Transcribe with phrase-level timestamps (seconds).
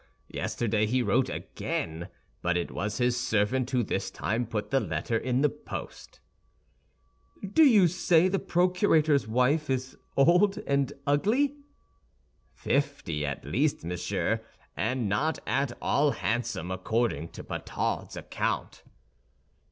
[0.31, 2.09] Yesterday he wrote again;
[2.41, 6.19] but it was his servant who this time put the letter in the post."
[7.53, 11.53] "Do you say the procurator's wife is old and ugly?"
[12.55, 14.41] "Fifty at least, monsieur,
[14.75, 18.81] and not at all handsome, according to Pathaud's account."